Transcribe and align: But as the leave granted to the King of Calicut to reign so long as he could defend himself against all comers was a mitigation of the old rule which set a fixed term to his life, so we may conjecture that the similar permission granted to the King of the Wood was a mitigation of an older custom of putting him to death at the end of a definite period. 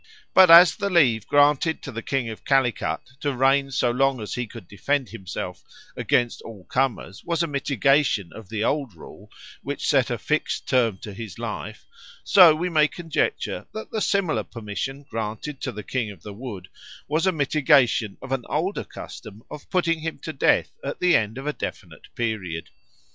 But 0.33 0.49
as 0.49 0.75
the 0.75 0.89
leave 0.89 1.27
granted 1.27 1.83
to 1.83 1.91
the 1.91 2.01
King 2.01 2.27
of 2.31 2.43
Calicut 2.43 3.03
to 3.19 3.35
reign 3.35 3.69
so 3.69 3.91
long 3.91 4.19
as 4.19 4.33
he 4.33 4.47
could 4.47 4.67
defend 4.67 5.09
himself 5.09 5.63
against 5.95 6.41
all 6.41 6.63
comers 6.63 7.23
was 7.23 7.43
a 7.43 7.47
mitigation 7.47 8.31
of 8.33 8.49
the 8.49 8.63
old 8.63 8.95
rule 8.95 9.29
which 9.61 9.87
set 9.87 10.09
a 10.09 10.17
fixed 10.17 10.67
term 10.67 10.97
to 11.03 11.13
his 11.13 11.37
life, 11.37 11.85
so 12.23 12.55
we 12.55 12.67
may 12.67 12.87
conjecture 12.87 13.67
that 13.75 13.91
the 13.91 14.01
similar 14.01 14.43
permission 14.43 15.05
granted 15.07 15.61
to 15.61 15.71
the 15.71 15.83
King 15.83 16.09
of 16.09 16.23
the 16.23 16.33
Wood 16.33 16.67
was 17.07 17.27
a 17.27 17.31
mitigation 17.31 18.17
of 18.23 18.31
an 18.31 18.43
older 18.49 18.83
custom 18.83 19.43
of 19.51 19.69
putting 19.69 19.99
him 19.99 20.17
to 20.23 20.33
death 20.33 20.71
at 20.83 20.99
the 20.99 21.15
end 21.15 21.37
of 21.37 21.45
a 21.45 21.53
definite 21.53 22.07
period. 22.15 22.71